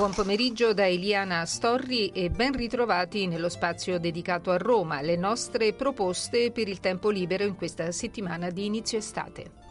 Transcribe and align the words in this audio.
Buon 0.00 0.14
pomeriggio 0.14 0.72
da 0.72 0.88
Eliana 0.88 1.44
Storri 1.44 2.08
e 2.08 2.30
ben 2.30 2.54
ritrovati 2.54 3.26
nello 3.26 3.50
spazio 3.50 4.00
dedicato 4.00 4.50
a 4.50 4.56
Roma, 4.56 5.02
le 5.02 5.14
nostre 5.14 5.74
proposte 5.74 6.50
per 6.52 6.68
il 6.68 6.80
tempo 6.80 7.10
libero 7.10 7.44
in 7.44 7.54
questa 7.54 7.92
settimana 7.92 8.48
di 8.48 8.64
inizio 8.64 8.96
estate. 8.96 9.69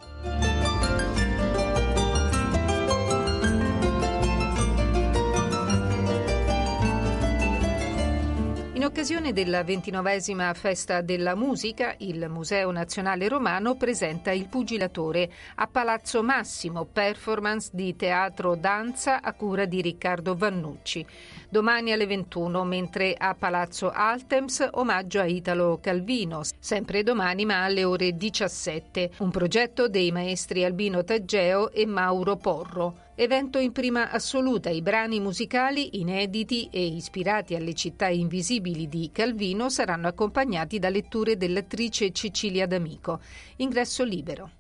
Occasione 8.90 9.34
della 9.34 9.64
ventinovesima 9.64 10.52
festa 10.56 11.02
della 11.02 11.36
musica, 11.36 11.94
il 12.00 12.26
Museo 12.28 12.72
Nazionale 12.72 13.28
Romano 13.28 13.76
presenta 13.76 14.32
Il 14.32 14.48
Pugilatore 14.50 15.30
a 15.56 15.68
Palazzo 15.68 16.24
Massimo, 16.24 16.86
performance 16.86 17.70
di 17.72 17.96
teatro 17.96 18.56
danza 18.56 19.22
a 19.22 19.34
cura 19.34 19.66
di 19.66 19.82
Riccardo 19.82 20.36
Vannucci. 20.36 21.06
Domani 21.50 21.92
alle 21.92 22.08
21, 22.08 22.64
mentre 22.64 23.14
a 23.16 23.36
Palazzo 23.36 23.92
Altems 23.92 24.68
omaggio 24.72 25.20
a 25.20 25.26
Italo 25.26 25.78
Calvino, 25.80 26.42
sempre 26.58 27.04
domani 27.04 27.46
ma 27.46 27.64
alle 27.64 27.84
ore 27.84 28.16
17, 28.16 29.12
un 29.20 29.30
progetto 29.30 29.88
dei 29.88 30.12
maestri 30.12 30.66
Albino 30.66 31.04
Taggeo 31.04 31.72
e 31.72 31.86
Mauro 31.86 32.38
Porro. 32.38 33.08
Evento 33.22 33.60
in 33.60 33.74
prima 33.74 34.12
assoluta, 34.12 34.70
i 34.70 34.82
brani 34.82 35.20
musicali 35.20 36.00
inediti 36.00 36.70
e 36.72 36.86
ispirati 36.86 37.54
alle 37.54 37.74
città 37.74 38.08
invisibili 38.08 38.88
di 38.88 39.10
Calvino 39.12 39.70
saranno 39.70 40.08
accompagnati 40.08 40.80
da 40.80 40.88
letture 40.88 41.36
dell'attrice 41.36 42.14
Cecilia 42.14 42.66
D'Amico. 42.66 43.20
Ingresso 43.58 44.06
libero. 44.06 44.59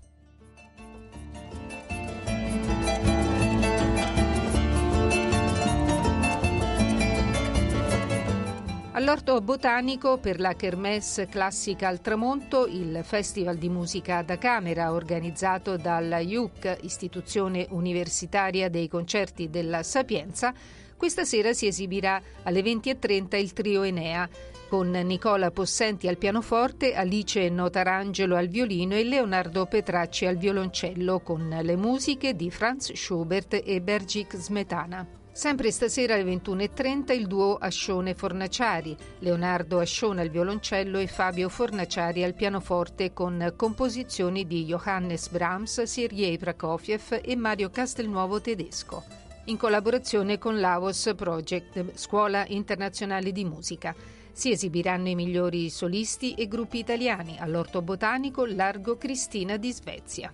All'Orto 9.00 9.40
Botanico 9.40 10.18
per 10.18 10.42
la 10.42 10.58
Kermesse 10.58 11.28
Classica 11.28 11.88
al 11.88 12.02
Tramonto, 12.02 12.68
il 12.68 13.00
Festival 13.06 13.56
di 13.56 13.70
Musica 13.70 14.22
da 14.24 14.38
Camera 14.38 14.92
organizzato 14.92 15.78
dalla 15.78 16.20
IUC, 16.20 16.80
Istituzione 16.82 17.66
Universitaria 17.70 18.70
dei 18.70 18.90
Concerti 18.90 19.50
della 19.50 19.84
Sapienza, 19.84 20.54
questa 20.98 21.24
sera 21.24 21.54
si 21.54 21.66
esibirà 21.66 22.22
alle 22.44 22.60
20.30 22.60 23.38
il 23.38 23.54
trio 23.54 23.84
Enea, 23.84 24.28
con 24.68 24.90
Nicola 24.92 25.50
Possenti 25.50 26.10
al 26.10 26.18
pianoforte, 26.18 26.94
Alice 26.94 27.48
Notarangelo 27.48 28.36
al 28.36 28.50
violino 28.50 28.96
e 28.96 29.06
Leonardo 29.06 29.66
Petracci 29.66 30.26
al 30.26 30.36
violoncello, 30.36 31.22
con 31.22 31.58
le 31.62 31.76
musiche 31.78 32.36
di 32.36 32.52
Franz 32.52 32.92
Schubert 32.92 33.62
e 33.64 33.80
Bergic 33.80 34.36
Smetana. 34.36 35.19
Sempre 35.40 35.72
stasera 35.72 36.16
alle 36.16 36.26
21.30 36.26 37.14
il 37.14 37.26
duo 37.26 37.56
Ascione 37.56 38.14
Fornaciari, 38.14 38.94
Leonardo 39.20 39.80
Ascione 39.80 40.20
al 40.20 40.28
violoncello 40.28 41.00
e 41.00 41.08
Fabio 41.08 41.48
Fornaciari 41.48 42.26
al 42.26 42.34
pianoforte 42.34 43.14
con 43.14 43.54
composizioni 43.56 44.46
di 44.46 44.66
Johannes 44.66 45.30
Brahms, 45.30 45.84
Sergei 45.84 46.38
Prokofiev 46.38 47.22
e 47.24 47.38
Mario 47.38 47.70
Castelnuovo 47.70 48.42
Tedesco, 48.42 49.02
in 49.46 49.56
collaborazione 49.56 50.38
con 50.38 50.60
l'Avos 50.60 51.14
Project, 51.16 51.94
Scuola 51.94 52.44
Internazionale 52.48 53.32
di 53.32 53.46
Musica. 53.46 53.96
Si 54.34 54.52
esibiranno 54.52 55.08
i 55.08 55.16
migliori 55.16 55.70
solisti 55.70 56.34
e 56.34 56.50
gruppi 56.50 56.80
italiani 56.80 57.38
all'Orto 57.40 57.82
Botanico 57.82 58.44
Largo 58.44 58.98
Cristina 58.98 59.56
di 59.56 59.72
Svezia. 59.72 60.34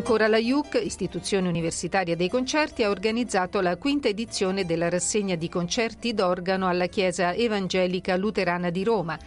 Ancora 0.00 0.28
la 0.28 0.38
IUC, 0.38 0.80
Istituzione 0.82 1.46
Universitaria 1.46 2.16
dei 2.16 2.30
Concerti, 2.30 2.82
ha 2.82 2.88
organizzato 2.88 3.60
la 3.60 3.76
quinta 3.76 4.08
edizione 4.08 4.64
della 4.64 4.88
rassegna 4.88 5.34
di 5.34 5.50
concerti 5.50 6.14
d'organo 6.14 6.68
alla 6.68 6.86
Chiesa 6.86 7.34
Evangelica 7.34 8.16
Luterana 8.16 8.70
di 8.70 8.82
Roma. 8.82 9.18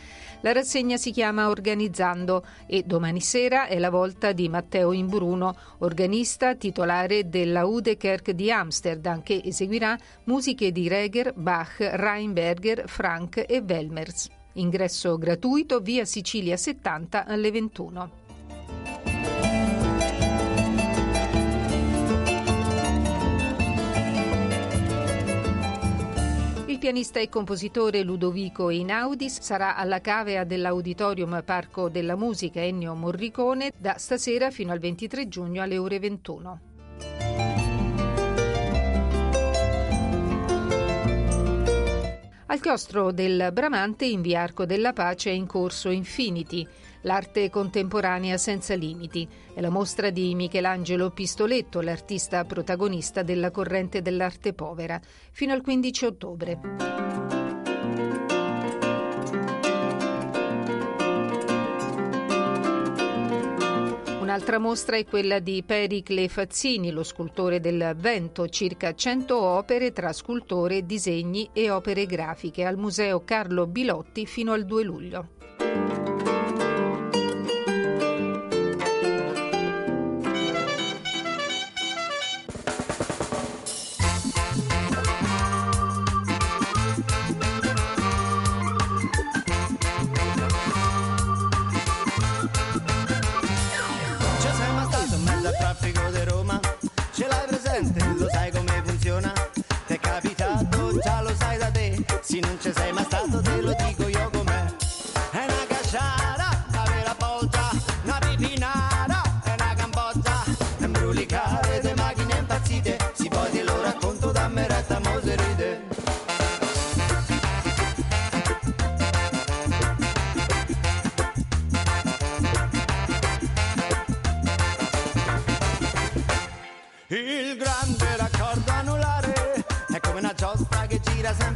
La 0.41 0.51
rassegna 0.51 0.97
si 0.97 1.11
chiama 1.11 1.50
Organizzando 1.50 2.44
e 2.66 2.81
domani 2.88 3.22
sera 3.22 3.67
è 3.67 3.78
la 3.78 3.91
volta 3.91 4.31
di 4.31 4.50
Matteo 4.50 4.94
Imbruno, 4.94 5.56
organista 5.78 6.56
titolare 6.56 7.29
della 7.29 7.66
Udekerk 7.66 8.31
di 8.31 8.50
Amsterdam, 8.51 9.22
che 9.22 9.44
eseguirà 9.45 9.95
musiche 10.23 10.72
di 10.72 10.88
Reger, 10.88 11.34
Bach, 11.35 11.75
Reinberger, 11.78 12.85
Frank 12.88 13.45
e 13.47 13.63
Welmers. 13.63 14.28
Ingresso 14.53 15.19
gratuito 15.19 15.81
via 15.81 16.03
Sicilia 16.03 16.57
70 16.57 17.28
alle 17.28 17.51
21. 17.51 18.22
Pianista 26.84 27.22
e 27.22 27.30
compositore 27.30 28.04
Ludovico 28.04 28.70
Inaudis 28.70 29.40
sarà 29.40 29.78
alla 29.78 30.02
cavea 30.02 30.44
dell'Auditorium 30.44 31.42
Parco 31.46 31.88
della 31.88 32.18
Musica 32.18 32.60
Ennio 32.60 32.94
Morricone 32.94 33.72
da 33.78 33.98
stasera 33.98 34.52
fino 34.52 34.74
al 34.74 34.80
23 34.80 35.30
giugno 35.30 35.62
alle 35.62 35.78
ore 35.78 36.00
21. 36.00 36.60
Al 42.48 42.60
chiostro 42.60 43.14
del 43.14 43.52
Bramante 43.54 44.04
in 44.04 44.20
via 44.20 44.42
Arco 44.42 44.66
della 44.66 44.92
Pace 44.92 45.30
è 45.30 45.34
in 45.34 45.48
corso 45.48 45.90
Infinity, 45.90 46.68
l'arte 47.03 47.50
contemporanea 47.50 48.38
senza 48.38 48.74
limiti. 48.75 49.28
È 49.53 49.62
la 49.62 49.69
mostra 49.69 50.09
di 50.09 50.36
Michelangelo 50.36 51.09
Pistoletto, 51.12 51.81
l'artista 51.81 52.44
protagonista 52.44 53.24
della 53.24 53.52
corrente 53.52 54.02
dell'arte 54.02 54.53
povera, 54.53 55.00
fino 55.31 55.53
al 55.53 55.62
15 55.62 56.06
ottobre. 56.06 56.59
Un'altra 64.20 64.58
mostra 64.58 64.96
è 64.96 65.06
quella 65.06 65.38
di 65.38 65.62
Pericle 65.64 66.28
Fazzini, 66.28 66.90
lo 66.90 67.03
scultore 67.03 67.59
del 67.59 67.94
vento, 67.97 68.47
circa 68.47 68.96
100 68.96 69.40
opere 69.40 69.91
tra 69.91 70.12
scultore, 70.12 70.85
disegni 70.85 71.50
e 71.53 71.70
opere 71.70 72.08
grafiche 72.08 72.66
al 72.66 72.78
Museo 72.78 73.24
Carlo 73.24 73.68
Bilotti 73.68 74.25
fino 74.25 74.53
al 74.53 74.66
2 74.66 74.84
luglio. 74.84 76.12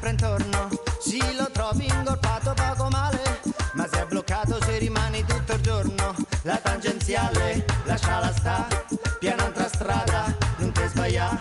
Sempre 0.08 0.12
intorno. 0.12 0.70
Sì, 1.00 1.20
lo 1.36 1.50
trovi 1.52 1.86
ingorpato 1.88 2.54
poco 2.54 2.90
male, 2.90 3.42
ma 3.74 3.88
se 3.88 4.02
è 4.02 4.06
bloccato 4.06 4.58
se 4.64 4.78
rimani 4.78 5.24
tutto 5.26 5.54
il 5.54 5.62
giorno. 5.62 6.16
La 6.44 6.58
tangenziale, 6.58 7.66
lasciala 7.84 8.32
sta, 8.32 8.68
piena 9.20 9.46
altra 9.46 9.68
strada, 9.68 10.36
non 10.58 10.72
ti 10.72 10.88
sbaglia. 10.88 11.40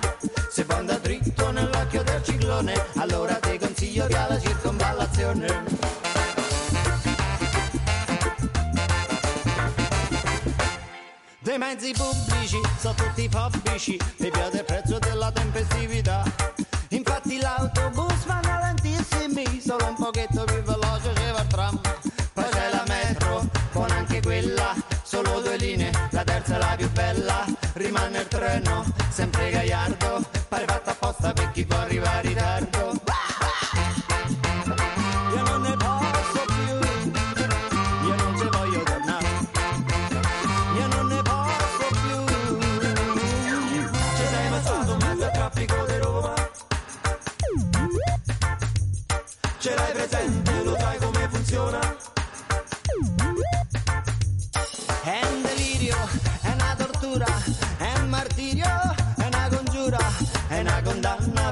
Se 0.50 0.64
fonda 0.64 0.98
dritto 0.98 1.50
nell'occhio 1.52 2.02
del 2.02 2.22
ciclone, 2.24 2.74
allora 2.96 3.34
ti 3.34 3.58
consiglio 3.58 4.06
via 4.06 4.38
circonvallazione. 4.40 5.84
Dei 11.38 11.58
mezzi 11.58 11.92
pubblici 11.92 12.60
sono 12.78 12.94
tutti 12.94 13.28
fobici, 13.28 13.98
mi 14.18 14.30
piace 14.30 14.56
il 14.58 14.64
prezzo 14.64 14.98
della 14.98 15.30
tempestività. 15.30 16.24
Infatti 16.90 17.38
l'autobus 17.38 18.26
lentissimi, 18.26 18.45
solo 19.78 19.88
un 19.88 19.94
pochetto 19.94 20.44
più 20.44 20.62
veloce 20.62 21.12
c'è 21.12 21.28
il 21.28 21.46
tram. 21.48 21.80
Poi 22.32 22.44
c'è 22.50 22.70
la 22.70 22.84
metro, 22.86 23.46
con 23.72 23.90
anche 23.90 24.20
quella, 24.22 24.74
solo 25.02 25.40
due 25.40 25.56
linee, 25.56 25.90
la 26.10 26.24
terza 26.24 26.56
è 26.56 26.58
la 26.58 26.74
più 26.76 26.90
bella. 26.90 27.44
Rimane 27.74 28.20
il 28.20 28.28
treno, 28.28 28.84
sempre 29.10 29.50
gaiardo, 29.50 30.22
pare 30.48 30.64
fatto 30.66 30.90
apposta 30.90 31.32
per 31.32 31.50
chi 31.50 31.64
può 31.64 31.76
arrivare 31.76 32.28
in 32.28 32.34
ritardo. 32.34 32.65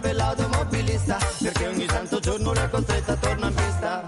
Per 0.04 0.16
l'automobilista, 0.16 1.18
perché 1.40 1.66
ogni 1.66 1.86
santo 1.88 2.20
giorno 2.20 2.52
l'è 2.52 2.68
costretta 2.68 3.12
a 3.12 3.16
tornare 3.16 3.52
in 3.52 3.54
pista. 3.54 4.06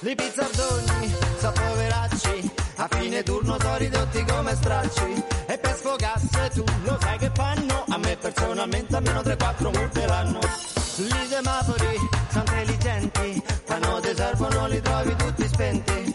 Li 0.00 0.14
pizzardoni 0.16 1.14
sono 1.38 1.52
poveracci, 1.52 2.52
a 2.76 2.88
fine 2.90 3.22
turno 3.22 3.56
sono 3.60 3.76
ridotti 3.76 4.24
come 4.24 4.56
stracci. 4.56 5.24
E 5.46 5.56
per 5.56 5.76
sfogasse 5.76 6.50
tu 6.52 6.64
lo 6.82 6.98
sai 7.00 7.18
che 7.18 7.30
fanno? 7.32 7.84
A 7.88 7.96
me 7.98 8.16
personalmente 8.16 8.96
almeno 8.96 9.20
3-4 9.20 9.78
multe 9.78 10.06
l'anno. 10.06 10.40
Gli 10.96 11.26
semafori 11.28 11.96
sono 12.30 12.44
intelligenti, 12.44 13.42
quando 13.64 14.00
ti 14.00 14.12
servono 14.16 14.66
li 14.66 14.80
trovi 14.80 15.14
tutti 15.14 15.46
spenti. 15.46 16.07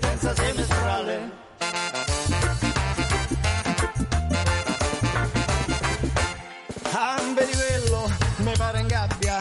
Rossi 0.00 0.26
a 0.26 0.30
intermittenza 0.30 0.34
semestrale. 0.34 1.30
Ah, 6.92 7.20
vedi 7.34 7.52
quello, 7.52 8.10
mi 8.36 8.52
pare 8.56 8.80
in 8.80 8.86
gabbia, 8.86 9.40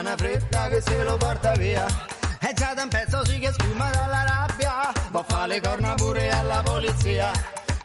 una 0.00 0.16
fretta 0.16 0.68
che 0.68 0.80
se 0.80 1.02
lo 1.02 1.16
porta 1.16 1.52
via. 1.52 1.86
E 2.40 2.52
già 2.52 2.74
da 2.74 2.82
un 2.82 2.88
pezzo 2.88 3.24
sì 3.24 3.38
che 3.38 3.52
sfuma 3.52 3.90
dalla 3.90 4.24
rabbia, 4.24 4.92
può 5.10 5.24
fare 5.26 5.48
le 5.48 5.60
corna 5.60 5.94
pure 5.94 6.30
alla 6.30 6.62
polizia. 6.62 7.30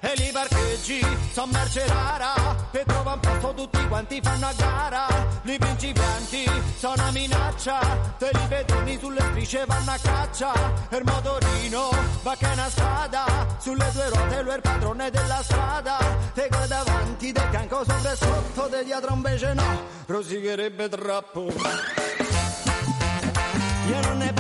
E 0.02 0.14
li 0.16 0.30
parcheggi, 0.32 1.02
son 1.34 1.50
merce 1.50 1.86
rara, 1.88 2.56
per 2.72 2.86
trova 2.86 3.14
un 3.14 3.20
posto 3.20 3.54
tutti 3.54 3.88
quanti 3.88 4.22
fanno 4.24 4.48
a 4.48 4.54
gara. 4.54 5.08
Li 5.42 5.58
principianti 5.58 6.46
sono 6.78 6.94
una 6.94 7.12
minaccia, 7.12 7.80
te 8.18 8.30
li 8.32 8.48
pedoni 8.48 8.98
sulle 8.98 9.22
strisce 9.22 9.66
vanno 9.68 9.92
a 9.92 9.98
caccia. 10.02 10.54
E 10.90 10.96
il 10.96 11.04
motorino 11.04 11.90
va 12.24 12.36
che 12.38 12.50
è 12.50 12.54
una 12.54 12.70
spada, 12.70 13.26
sulle 13.60 13.90
due 13.92 14.10
ruote 14.10 14.42
lui 14.42 14.52
è 14.52 14.56
il 14.56 14.62
padrone 14.62 15.10
della 15.10 15.44
strada. 15.44 15.98
Te 16.34 16.48
guarda 16.48 16.82
davanti, 16.84 17.32
del 17.34 17.48
fianco 17.50 17.84
sopra 17.84 18.12
e 18.12 18.16
sotto, 18.16 18.68
de 18.68 18.84
dietro 18.86 19.14
invece 19.14 19.54
no, 19.54 19.82
prosigherebbe 20.06 20.88
troppo. 20.88 21.48
Io 23.88 24.00
non 24.02 24.18
ne 24.18 24.39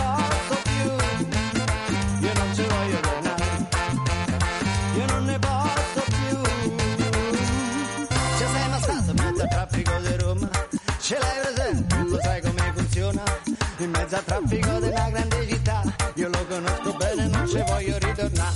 traffico 14.39 14.79
della 14.79 15.09
grande 15.09 15.47
città. 15.47 15.83
Io 16.15 16.29
lo 16.29 16.45
conosco 16.47 16.93
bene, 16.93 17.27
non 17.27 17.47
ci 17.47 17.61
voglio 17.65 17.97
ritornare. 17.97 18.55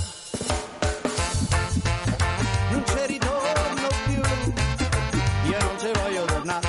Non 2.70 2.84
ci 2.86 3.06
ritorno 3.06 3.88
più. 4.04 4.20
Io 5.50 5.58
non 5.58 5.78
ci 5.78 5.90
voglio 5.92 6.24
tornare. 6.24 6.68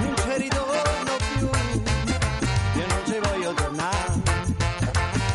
Non 0.00 0.14
ci 0.16 0.36
ritorno 0.36 1.16
più. 1.34 1.48
Io 2.80 2.86
non 2.86 3.02
ci 3.04 3.18
voglio 3.20 3.54
tornare. 3.54 4.22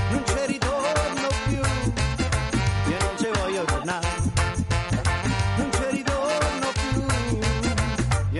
Non 0.09 0.23
ci 0.25 0.45
ritorno 0.45 1.27
più. 1.45 1.61
Io 2.91 2.97
non 2.99 3.17
ci 3.17 3.31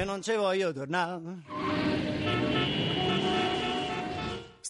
non 0.06 0.22
ci 0.22 0.36
voglio 0.36 0.74
tornare. 0.74 2.53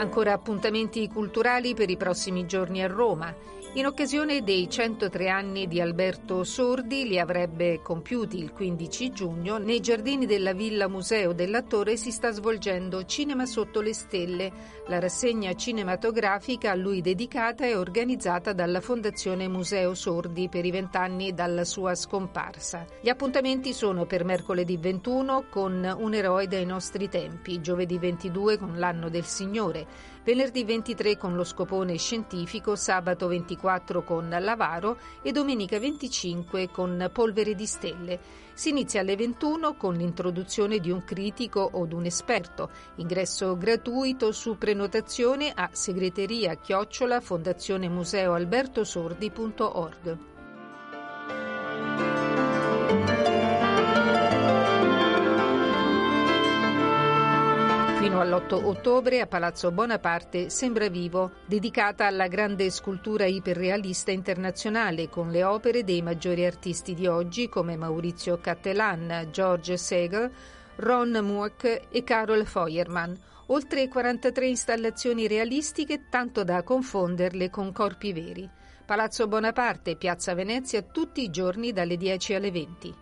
Ancora 0.00 0.32
appuntamenti 0.32 1.06
culturali 1.08 1.74
per 1.74 1.90
i 1.90 1.98
prossimi 1.98 2.46
giorni 2.46 2.82
a 2.82 2.86
Roma. 2.86 3.34
In 3.74 3.86
occasione 3.86 4.42
dei 4.42 4.68
103 4.68 5.28
anni 5.28 5.68
di 5.68 5.80
Alberto 5.80 6.42
Sordi, 6.42 7.06
li 7.06 7.20
avrebbe 7.20 7.80
compiuti 7.82 8.36
il 8.36 8.50
15 8.50 9.12
giugno, 9.12 9.58
nei 9.58 9.78
giardini 9.78 10.26
della 10.26 10.52
Villa 10.52 10.88
Museo 10.88 11.32
dell'attore 11.32 11.96
si 11.96 12.10
sta 12.10 12.32
svolgendo 12.32 13.04
Cinema 13.04 13.46
sotto 13.46 13.80
le 13.80 13.94
stelle, 13.94 14.52
la 14.88 14.98
rassegna 14.98 15.54
cinematografica 15.54 16.72
a 16.72 16.74
lui 16.74 17.00
dedicata 17.00 17.64
e 17.64 17.76
organizzata 17.76 18.52
dalla 18.52 18.80
Fondazione 18.80 19.46
Museo 19.46 19.94
Sordi 19.94 20.48
per 20.48 20.64
i 20.64 20.72
vent'anni 20.72 21.32
dalla 21.32 21.64
sua 21.64 21.94
scomparsa. 21.94 22.84
Gli 23.00 23.08
appuntamenti 23.08 23.72
sono 23.72 24.04
per 24.04 24.24
mercoledì 24.24 24.78
21 24.78 25.44
con 25.48 25.94
Un 25.96 26.14
eroe 26.14 26.48
dei 26.48 26.66
nostri 26.66 27.08
tempi, 27.08 27.60
giovedì 27.60 27.98
22 27.98 28.58
con 28.58 28.78
L'anno 28.80 29.08
del 29.08 29.26
Signore, 29.26 29.86
venerdì 30.24 30.64
23 30.64 31.16
con 31.16 31.34
lo 31.34 31.44
scopone 31.44 31.96
scientifico, 31.96 32.76
sabato 32.76 33.26
24 33.26 34.02
con 34.02 34.28
Lavaro 34.28 34.98
e 35.22 35.32
domenica 35.32 35.78
25 35.78 36.70
con 36.70 37.10
Polvere 37.12 37.54
di 37.54 37.66
Stelle. 37.66 38.20
Si 38.52 38.68
inizia 38.68 39.00
alle 39.00 39.16
21 39.16 39.74
con 39.74 39.94
l'introduzione 39.94 40.78
di 40.78 40.90
un 40.90 41.04
critico 41.04 41.68
o 41.72 41.86
di 41.86 41.94
un 41.94 42.04
esperto. 42.04 42.70
Ingresso 42.96 43.56
gratuito 43.56 44.32
su 44.32 44.58
prenotazione 44.58 45.52
a 45.54 45.70
segreteria 45.72 46.54
chiocciola 46.56 47.20
fondazione 47.20 47.88
Fino 58.00 58.18
all'8 58.18 58.54
ottobre 58.54 59.20
a 59.20 59.26
Palazzo 59.26 59.70
Bonaparte 59.72 60.48
Sembra 60.48 60.88
Vivo, 60.88 61.32
dedicata 61.44 62.06
alla 62.06 62.28
grande 62.28 62.70
scultura 62.70 63.26
iperrealista 63.26 64.10
internazionale 64.10 65.10
con 65.10 65.30
le 65.30 65.44
opere 65.44 65.84
dei 65.84 66.00
maggiori 66.00 66.46
artisti 66.46 66.94
di 66.94 67.06
oggi 67.06 67.50
come 67.50 67.76
Maurizio 67.76 68.38
Cattelan, 68.40 69.28
George 69.30 69.76
Segel, 69.76 70.32
Ron 70.76 71.10
Mueck 71.22 71.88
e 71.90 72.02
Carol 72.02 72.46
Feuermann. 72.46 73.12
Oltre 73.48 73.86
43 73.86 74.46
installazioni 74.46 75.28
realistiche 75.28 76.08
tanto 76.08 76.42
da 76.42 76.62
confonderle 76.62 77.50
con 77.50 77.70
corpi 77.70 78.14
veri. 78.14 78.48
Palazzo 78.86 79.28
Bonaparte, 79.28 79.96
Piazza 79.96 80.32
Venezia, 80.32 80.80
tutti 80.80 81.22
i 81.22 81.28
giorni 81.28 81.74
dalle 81.74 81.98
10 81.98 82.32
alle 82.32 82.50
20. 82.50 82.94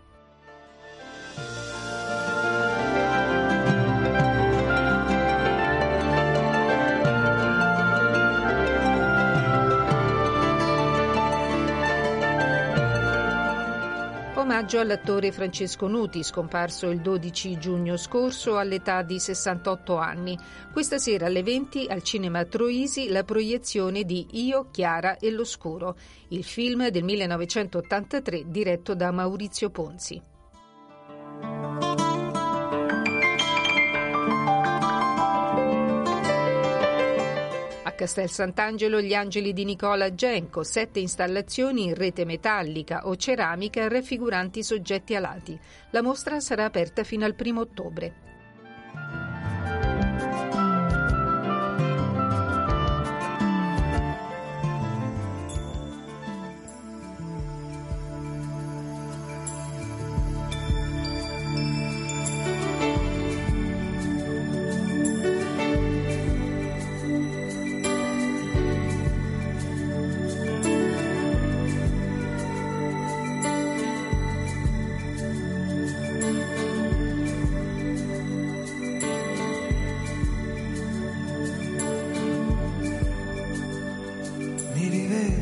Omaggio 14.59 14.81
all'attore 14.81 15.31
Francesco 15.31 15.87
Nuti, 15.87 16.25
scomparso 16.25 16.89
il 16.91 17.01
12 17.01 17.59
giugno 17.59 17.97
scorso 17.97 18.59
all'età 18.59 19.03
di 19.03 19.21
68 19.21 19.97
anni. 19.97 20.37
Questa 20.73 20.99
sera 20.99 21.27
alle 21.27 21.45
20 21.45 21.87
al 21.89 22.03
Cinema 22.03 22.45
Troisi 22.45 23.09
la 23.09 23.23
proiezione 23.23 24.03
di 24.03 24.27
Io, 24.33 24.67
Chiara 24.73 25.17
e 25.19 25.31
l'Oscuro, 25.31 25.97
il 26.31 26.43
film 26.43 26.89
del 26.89 27.05
1983 27.05 28.47
diretto 28.49 28.97
da 28.97 29.13
Maurizio 29.13 29.71
Ponzi. 29.71 30.21
Castel 37.99 38.31
Sant'Angelo 38.31 39.01
gli 39.01 39.13
angeli 39.13 39.53
di 39.53 39.65
Nicola 39.65 40.15
Genco, 40.15 40.63
sette 40.63 41.01
installazioni 41.01 41.87
in 41.87 41.97
rete 41.97 42.25
metallica 42.25 43.09
o 43.09 43.17
ceramica 43.17 43.89
raffiguranti 43.89 44.63
soggetti 44.63 45.17
alati. 45.17 45.59
La 45.91 46.01
mostra 46.01 46.39
sarà 46.39 46.65
aperta 46.65 47.03
fino 47.03 47.25
al 47.25 47.35
primo 47.35 47.63
ottobre. 47.63 48.28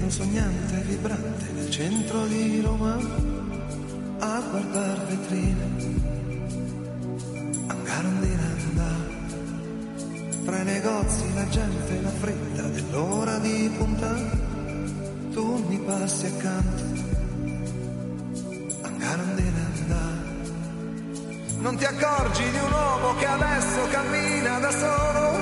Sognante 0.09 0.75
e 0.75 0.83
vibrante 0.83 1.53
nel 1.53 1.71
centro 1.71 2.27
di 2.27 2.61
Roma 2.61 2.97
a 4.19 4.41
guardar 4.51 5.07
vetrine 5.07 5.65
a 7.67 7.75
Garandinanda 7.83 8.89
tra 10.45 10.61
i 10.61 10.65
negozi 10.65 11.35
la 11.35 11.49
gente 11.49 12.01
la 12.01 12.11
fretta 12.11 12.63
dell'ora 12.63 13.39
di 13.39 13.71
punta 13.77 14.15
tu 15.33 15.65
mi 15.69 15.79
passi 15.81 16.27
accanto 16.27 16.85
a 18.83 18.89
Garandinanda 18.89 20.01
non 21.59 21.77
ti 21.77 21.85
accorgi 21.85 22.51
di 22.51 22.59
un 22.59 22.73
uomo 22.73 23.15
che 23.17 23.27
adesso 23.27 23.89
cammina 23.91 24.59
da 24.61 24.71
solo 24.71 25.36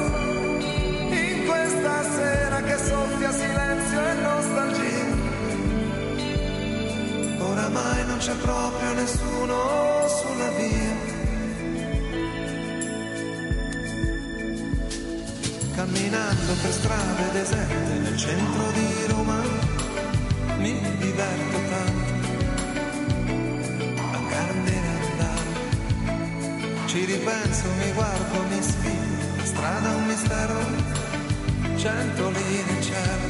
c'è 8.25 8.35
proprio 8.37 8.95
nessuno 8.95 10.09
sulla 10.09 10.49
via. 10.57 10.97
Camminando 15.75 16.53
per 16.63 16.73
strade 16.73 17.33
deserte 17.33 17.99
nel 17.99 18.17
centro 18.17 18.71
di 18.73 19.07
Roma, 19.09 19.43
mi 20.57 20.81
diverto 20.97 21.59
tanto. 21.69 22.13
A 24.11 24.21
candela 24.31 24.93
andare, 25.11 25.51
ci 26.87 27.05
ripenso, 27.05 27.69
mi 27.77 27.93
guardo, 27.93 28.43
mi 28.49 28.63
sfido, 28.63 29.37
la 29.37 29.45
strada 29.45 29.91
è 29.91 29.95
un 29.97 30.07
mistero 30.07 30.59
cento 31.77 32.31
linee 32.31 32.75
in 32.75 32.83
cielo, 32.83 33.29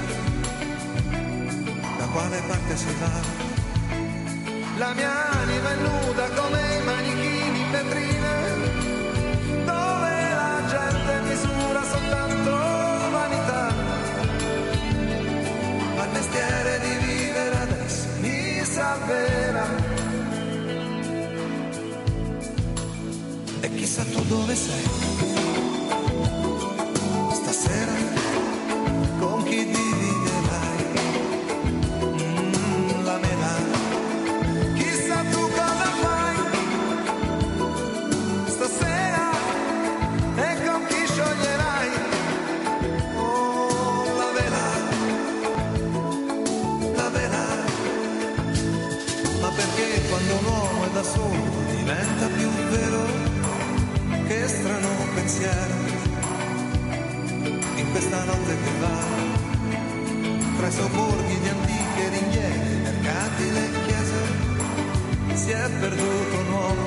da 1.98 2.06
quale 2.12 2.42
parte 2.46 2.76
si 2.76 2.94
va? 3.00 3.43
La 4.76 4.92
mia 4.92 5.30
anima 5.30 5.70
è 5.70 5.76
nuda 5.76 6.28
come 6.30 6.76
i 6.76 6.82
manichini 6.82 7.60
in 7.60 7.70
vetrina, 7.70 8.32
dove 9.64 10.10
la 10.34 10.62
gente 10.68 11.20
misura 11.28 11.84
soltanto 11.84 12.50
vanità. 13.12 13.72
Ma 15.94 16.04
il 16.04 16.10
mestiere 16.12 16.80
di 16.80 17.06
vivere 17.06 17.56
adesso 17.56 18.06
mi 18.18 18.64
salverà. 18.64 19.66
E 23.60 23.74
chissà 23.74 24.02
tu 24.02 24.24
dove 24.24 24.54
sei. 24.56 25.53
Sobborghi 60.74 61.38
di 61.40 61.48
antiche 61.48 62.08
ringhiere, 62.08 62.78
mercati, 62.82 63.52
le 63.52 63.66
chiese 63.86 64.20
si 65.34 65.50
è 65.50 65.70
perduto 65.80 66.36
un 66.44 66.52
uomo 66.52 66.86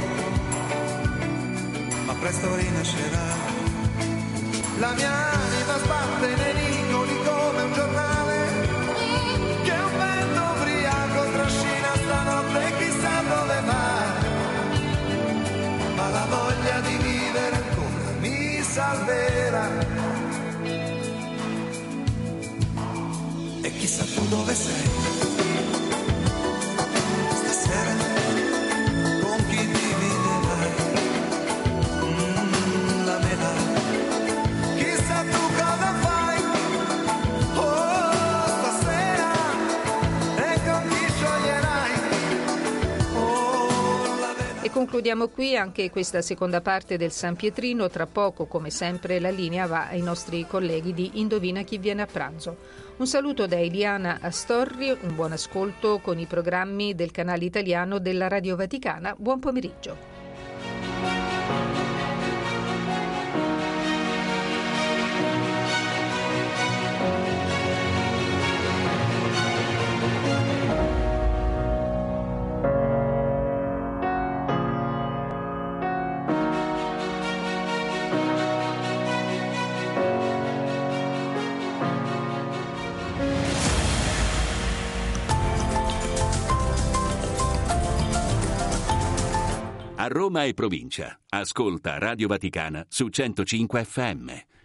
ma 2.05 2.13
presto 2.19 2.55
rinascerà 2.55 3.27
la 4.79 4.91
mia 4.93 5.11
anima 5.11 5.77
sbatte 5.83 6.27
nei 6.35 6.53
vicoli 6.53 7.17
come 7.29 7.61
un 7.61 7.73
giornale 7.73 8.37
che 9.63 9.75
un 9.89 9.97
vento 10.03 10.41
ubriaco 10.55 11.31
trascina 11.35 11.91
stanotte 12.03 12.61
chissà 12.77 13.15
dove 13.33 13.61
va 13.69 13.85
ma 15.95 16.09
la 16.09 16.25
voglia 16.29 16.79
di 16.81 16.97
vivere 16.97 17.67
salverà. 18.77 19.96
Dove 24.37 24.53
sei. 24.53 25.06
Concludiamo 44.77 45.29
qui 45.29 45.57
anche 45.57 45.89
questa 45.89 46.21
seconda 46.21 46.61
parte 46.61 46.97
del 46.97 47.11
San 47.11 47.35
Pietrino. 47.35 47.89
Tra 47.89 48.05
poco, 48.05 48.45
come 48.45 48.69
sempre, 48.69 49.19
la 49.19 49.31
linea 49.31 49.65
va 49.65 49.87
ai 49.87 50.03
nostri 50.03 50.45
colleghi 50.45 50.93
di 50.93 51.13
Indovina 51.15 51.63
chi 51.63 51.79
viene 51.79 52.03
a 52.03 52.05
pranzo. 52.05 52.57
Un 52.97 53.07
saluto 53.07 53.47
da 53.47 53.59
Eliana 53.59 54.19
Astorri, 54.21 54.95
un 55.01 55.15
buon 55.15 55.31
ascolto 55.31 55.97
con 55.97 56.19
i 56.19 56.27
programmi 56.27 56.93
del 56.93 57.09
canale 57.09 57.45
italiano 57.45 57.97
della 57.97 58.27
Radio 58.27 58.55
Vaticana. 58.55 59.15
Buon 59.17 59.39
pomeriggio. 59.39 60.16
Roma 90.17 90.45
e 90.45 90.55
provincia. 90.55 91.19
Ascolta 91.29 91.99
Radio 91.99 92.27
Vaticana 92.27 92.83
su 92.89 93.09
105 93.09 93.83
FM. 93.83 94.56